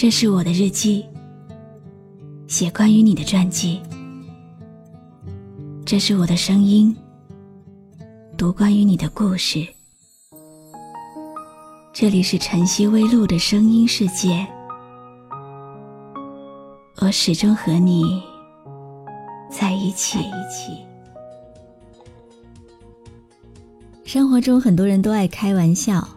[0.00, 1.04] 这是我的日记，
[2.48, 3.82] 写关于你的传记。
[5.84, 6.96] 这是我的声音，
[8.34, 9.62] 读关于你的故事。
[11.92, 14.46] 这里是晨曦微露的声音世界，
[17.02, 18.22] 我始终和你
[19.50, 20.18] 在一起。
[24.04, 26.08] 生活中很多人都爱开玩笑，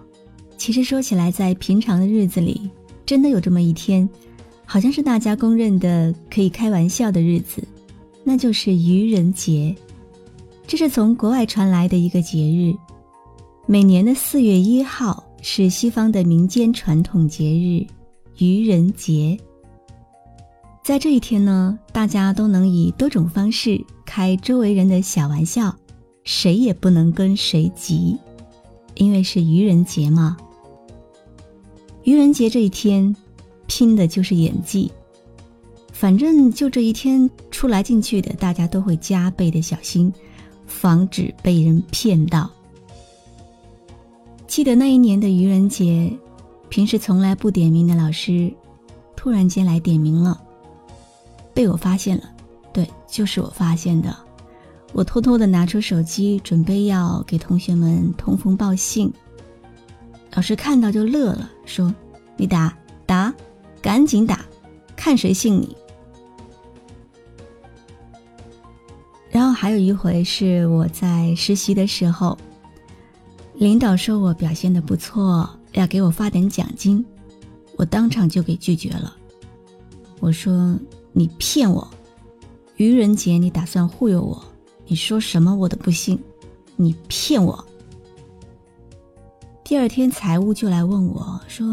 [0.58, 2.72] 其实说起来，在平常的日子里，
[3.14, 4.10] 真的有这么一天，
[4.66, 7.64] 好像是大家公认的可以开玩笑的日子，
[8.24, 9.76] 那就是愚人节。
[10.66, 12.74] 这是从国外传来的一个节日，
[13.68, 17.86] 每年的四月一号是西方的民间传统节日——
[18.44, 19.38] 愚人节。
[20.84, 25.76] 在这一天呢，大家都能以多种方式开周围人的小玩笑，
[26.24, 28.18] 谁也不能跟谁急，
[28.96, 30.36] 因为是愚人节嘛。
[32.04, 33.16] 愚人节这一天，
[33.68, 34.92] 拼的就是演技。
[35.92, 40.12] 反正就这一天出来进去的，大家都会加倍的小心，
[40.66, 42.50] 防止被人骗到。
[44.48, 46.12] 记得那一年的愚人节，
[46.68, 48.54] 平时从来不点名的老师，
[49.16, 50.42] 突然间来点名了，
[51.54, 52.24] 被我发现了。
[52.74, 54.14] 对，就是我发现的。
[54.92, 59.12] 我偷偷的拿出手机，准备要给同学们通风报信。
[60.36, 61.94] 老师看到就乐了，说
[62.36, 63.34] ：“你打打，
[63.82, 64.44] 赶紧打，
[64.96, 65.78] 看谁信你。”
[69.30, 72.38] 然后还有一回是我在实习的时候，
[73.56, 77.06] 领导说我表现的不错，要给我发点奖金，
[77.76, 79.16] 我当场就给拒绝了。
[80.20, 80.78] 我说
[81.14, 81.88] ：“你骗我！
[82.78, 84.44] 愚人节你打算忽悠我？
[84.88, 86.20] 你说什么我都不信，
[86.76, 87.64] 你骗我！”
[89.64, 91.66] 第二天，财务就来问我说：“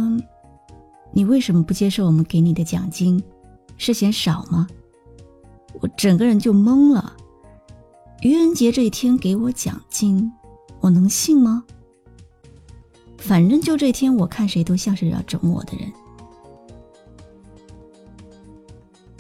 [1.13, 3.21] 你为什么不接受我们给你的奖金？
[3.79, 4.69] 是嫌少吗？”
[5.83, 7.17] 我整个人就懵了。
[8.23, 10.31] 愚人节这一天给我奖金，
[10.81, 11.65] 我能信吗？
[13.19, 15.93] 反正就这天，我看谁都像是要整我的人。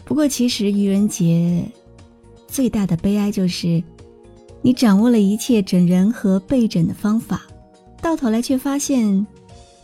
[0.04, 1.68] 不过，其实愚人节
[2.46, 3.82] 最大的悲哀就是，
[4.62, 7.42] 你掌握了一切整人和被整的方法。
[8.10, 9.24] 到头来却发现，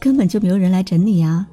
[0.00, 1.47] 根本就没有人来整你啊！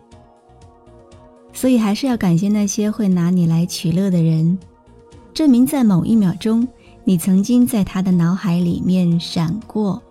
[1.53, 4.57] 所以还是要感谢那些会拿你来取乐的人，
[5.35, 6.67] 证明在某一秒钟，
[7.03, 10.01] 你曾经在他的脑海里面闪过，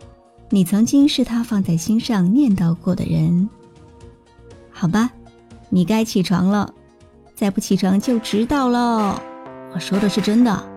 [0.50, 3.50] 你曾经是他放在心上念叨过的人。
[4.70, 5.10] 好吧，
[5.68, 6.72] 你该起床了，
[7.34, 9.20] 再不起床就迟到了。
[9.74, 10.71] 我说的是真的。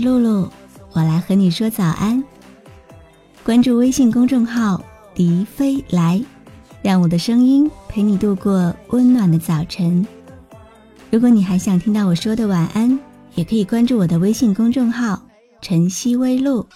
[0.00, 0.48] 露露，
[0.92, 2.22] 我来和你说早安。
[3.44, 4.82] 关注微信公众号
[5.14, 6.22] “迪飞来”，
[6.82, 10.06] 让我的声音陪你度过温暖的早晨。
[11.10, 12.98] 如果你还想听到我说的晚安，
[13.34, 15.20] 也可以关注我的微信公众号
[15.62, 16.66] “晨曦微露”。